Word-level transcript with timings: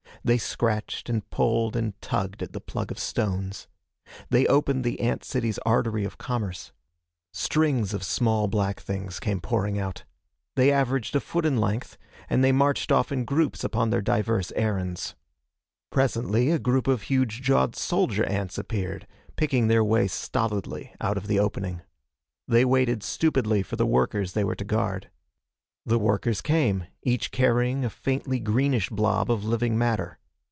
They 0.23 0.37
scratched 0.37 1.09
and 1.09 1.27
pulled 1.31 1.75
and 1.75 1.99
tugged 1.99 2.43
at 2.43 2.51
the 2.53 2.61
plug 2.61 2.91
of 2.91 2.99
stones. 2.99 3.67
They 4.29 4.45
opened 4.45 4.83
the 4.83 4.99
ant 4.99 5.23
city's 5.23 5.57
artery 5.65 6.05
of 6.05 6.19
commerce. 6.19 6.71
Strings 7.33 7.91
of 7.91 8.03
small 8.03 8.47
black 8.47 8.79
things 8.79 9.19
came 9.19 9.41
pouring 9.41 9.79
out. 9.79 10.03
They 10.55 10.71
averaged 10.71 11.15
a 11.15 11.19
foot 11.19 11.43
in 11.43 11.57
length, 11.57 11.97
and 12.29 12.43
they 12.43 12.51
marched 12.51 12.91
off 12.91 13.11
in 13.11 13.25
groups 13.25 13.63
upon 13.63 13.89
their 13.89 14.03
divers 14.03 14.51
errands. 14.51 15.15
Presently 15.91 16.51
a 16.51 16.59
group 16.59 16.85
of 16.87 17.01
huge 17.03 17.41
jawed 17.41 17.75
soldier 17.75 18.23
ants 18.25 18.59
appeared, 18.59 19.07
picking 19.37 19.69
their 19.69 19.83
way 19.83 20.05
stolidly 20.07 20.93
out 21.01 21.17
of 21.17 21.25
the 21.25 21.39
opening. 21.39 21.81
They 22.47 22.63
waited 22.63 23.01
stupidly 23.01 23.63
for 23.63 23.75
the 23.75 23.87
workers 23.87 24.33
they 24.33 24.43
were 24.43 24.53
to 24.55 24.63
guard. 24.65 25.09
The 25.83 25.97
workers 25.97 26.41
came, 26.41 26.85
each 27.01 27.31
carrying 27.31 27.83
a 27.83 27.89
faintly 27.89 28.39
greenish 28.39 28.91
blob 28.91 29.31
of 29.31 29.43
living 29.45 29.79
matter. 29.79 30.19